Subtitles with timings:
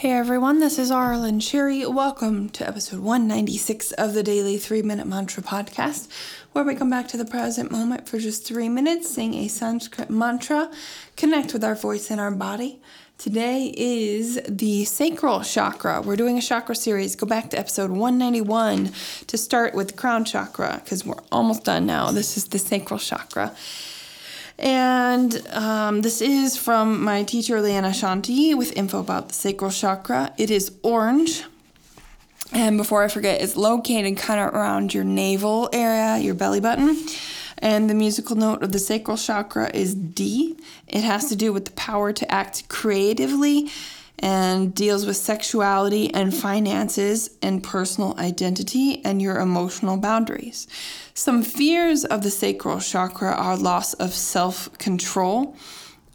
[0.00, 1.84] Hey everyone, this is Arlen Sherry.
[1.84, 6.08] Welcome to episode 196 of the Daily 3 Minute Mantra Podcast,
[6.52, 10.08] where we come back to the present moment for just three minutes, sing a Sanskrit
[10.08, 10.70] mantra,
[11.18, 12.80] connect with our voice and our body.
[13.18, 16.00] Today is the sacral chakra.
[16.00, 17.14] We're doing a chakra series.
[17.14, 18.92] Go back to episode 191
[19.26, 22.10] to start with the crown chakra because we're almost done now.
[22.10, 23.54] This is the sacral chakra.
[24.60, 30.34] And um, this is from my teacher, Leanna Shanti, with info about the sacral chakra.
[30.36, 31.44] It is orange.
[32.52, 36.98] And before I forget, it's located kind of around your navel area, your belly button.
[37.58, 40.58] And the musical note of the sacral chakra is D.
[40.86, 43.70] It has to do with the power to act creatively
[44.20, 50.68] and deals with sexuality and finances and personal identity and your emotional boundaries.
[51.14, 55.56] Some fears of the sacral chakra are loss of self control,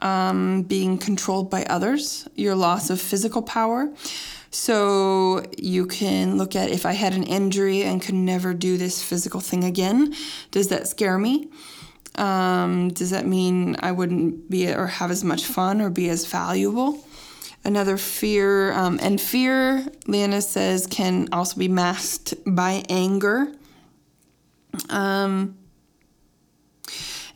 [0.00, 3.92] um, being controlled by others, your loss of physical power.
[4.50, 9.02] So you can look at if I had an injury and could never do this
[9.02, 10.14] physical thing again,
[10.50, 11.48] does that scare me?
[12.16, 16.26] Um, does that mean I wouldn't be or have as much fun or be as
[16.26, 17.02] valuable?
[17.64, 23.52] Another fear, um, and fear, Leanna says, can also be masked by anger.
[24.90, 25.56] Um,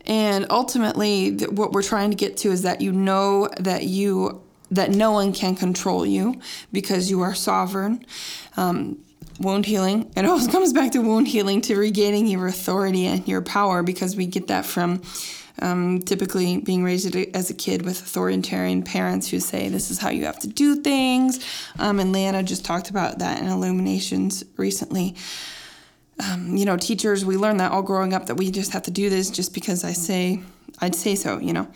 [0.05, 4.91] and ultimately, what we're trying to get to is that you know that you that
[4.91, 6.41] no one can control you
[6.73, 8.05] because you are sovereign.
[8.57, 8.99] Um,
[9.39, 10.11] wound healing.
[10.15, 14.15] It always comes back to wound healing to regaining your authority and your power because
[14.15, 15.01] we get that from
[15.61, 20.09] um, typically being raised as a kid with authoritarian parents who say this is how
[20.09, 21.43] you have to do things.
[21.79, 25.15] Um, and Leanna just talked about that in Illuminations recently.
[26.19, 28.91] Um, you know, teachers, we learned that all growing up that we just have to
[28.91, 30.41] do this just because I say,
[30.79, 31.67] I'd say so, you know.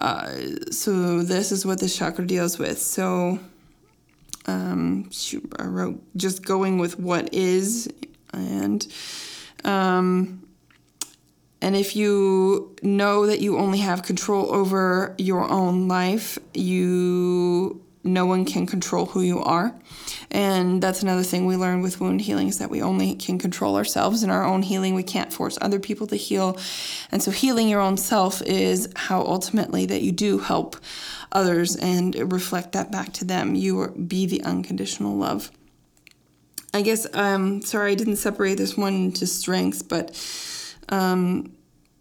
[0.00, 0.30] Uh,
[0.70, 2.80] so this is what this chakra deals with.
[2.80, 3.40] So
[4.46, 5.10] um,
[5.58, 7.92] I wrote just going with what is
[8.32, 8.86] and
[9.64, 10.42] um,
[11.62, 18.24] and if you know that you only have control over your own life, you no
[18.24, 19.74] one can control who you are.
[20.30, 23.76] And that's another thing we learned with wound healing is that we only can control
[23.76, 24.94] ourselves in our own healing.
[24.94, 26.58] We can't force other people to heal.
[27.12, 30.76] And so healing your own self is how ultimately that you do help
[31.32, 33.54] others and reflect that back to them.
[33.54, 35.50] You be the unconditional love.
[36.72, 40.14] I guess um sorry I didn't separate this one into strengths, but
[40.88, 41.52] um,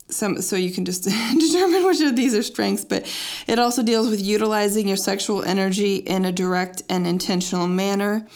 [0.09, 1.03] some so you can just
[1.39, 3.05] determine which of these are strengths but
[3.47, 8.27] it also deals with utilizing your sexual energy in a direct and intentional manner.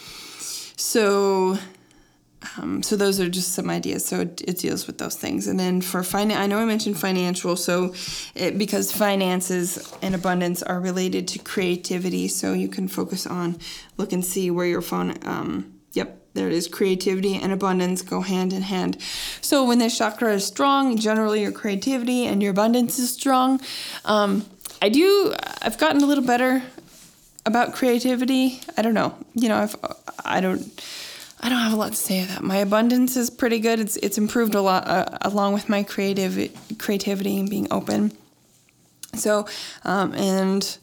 [0.76, 1.58] So
[2.58, 4.04] um, so those are just some ideas.
[4.04, 5.46] So it, it, deals with those things.
[5.46, 7.94] And then for finance i know i mentioned financial so
[8.34, 13.58] it, because finances and abundance are related to creativity so you can focus on
[13.96, 18.20] look and see where your phone um, yep there it is creativity and abundance go
[18.20, 19.00] hand in hand
[19.40, 23.60] so when this chakra is strong generally your creativity and your abundance is strong
[24.04, 24.44] um,
[24.82, 26.62] i do i've gotten a little better
[27.46, 29.76] about creativity i don't know you know i've
[30.24, 30.82] i don't
[31.40, 32.42] I don't have a lot to say of that.
[32.42, 33.78] My abundance is pretty good.
[33.78, 38.12] It's it's improved a lot uh, along with my creative creativity and being open.
[39.12, 39.46] So,
[39.84, 40.78] um, and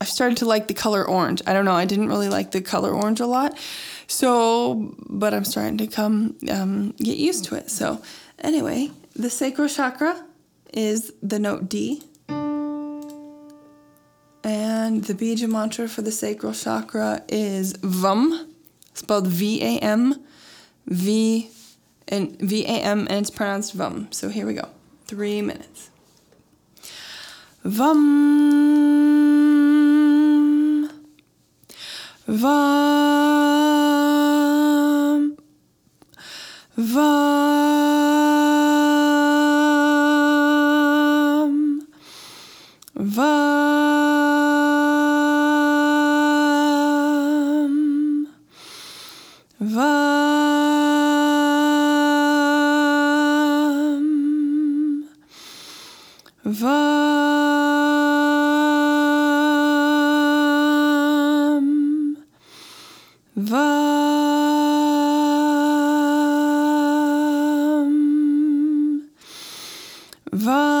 [0.00, 1.42] I've started to like the color orange.
[1.46, 1.72] I don't know.
[1.72, 3.58] I didn't really like the color orange a lot.
[4.06, 7.70] So, but I'm starting to come um, get used to it.
[7.70, 8.02] So,
[8.38, 10.24] anyway, the sacral chakra
[10.72, 12.02] is the note D.
[14.44, 18.52] And the bija mantra for the sacral chakra is VAM,
[18.94, 20.22] spelled V A M,
[20.86, 21.50] V
[22.06, 24.06] and V A M, and it's pronounced VAM.
[24.12, 24.68] So here we go.
[25.06, 25.90] Three minutes.
[27.64, 29.35] VAM.
[32.28, 32.42] Vam,
[36.76, 37.36] vam,
[42.96, 43.76] vam,
[49.60, 50.06] vam, vam,
[56.44, 56.95] vam.
[70.36, 70.76] Vam.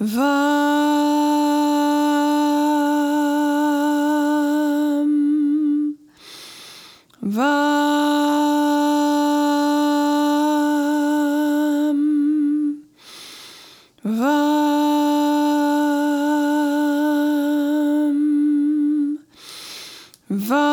[0.00, 0.42] Vam.
[7.22, 7.62] Vam.
[14.04, 14.62] Vam.
[20.30, 20.71] Vam.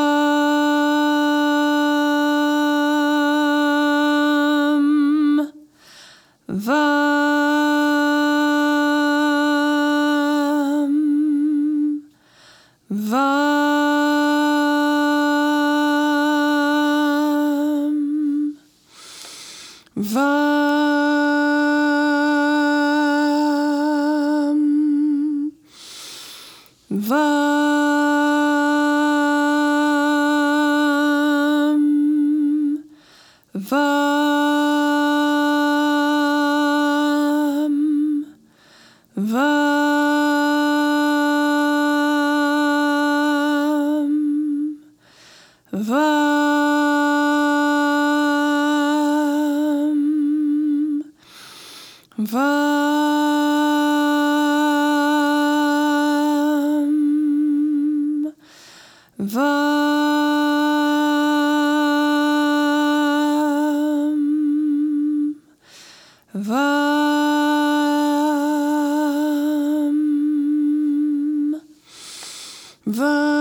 [52.32, 52.70] Vam.
[59.18, 59.70] Vam.
[66.34, 66.80] Vam.
[72.86, 73.40] Vam.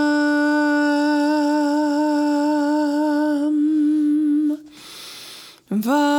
[5.70, 6.17] Vam.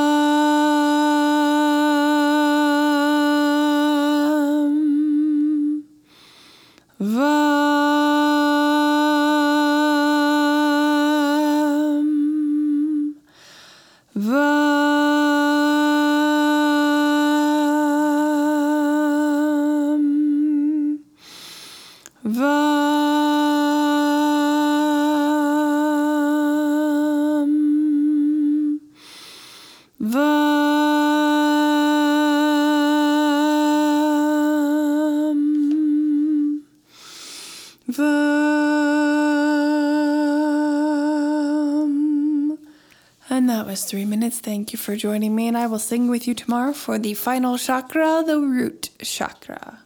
[43.29, 44.39] And that was three minutes.
[44.39, 47.57] Thank you for joining me, and I will sing with you tomorrow for the final
[47.57, 49.79] chakra, the root chakra.